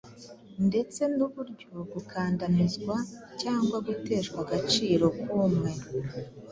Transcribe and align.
ndetse 0.67 1.01
n’uburyo 1.17 1.69
gukandamizwa 1.93 2.95
cyangwa 3.41 3.77
guteshwa 3.87 4.37
agaciro 4.45 5.05
k’umwe 5.21 5.71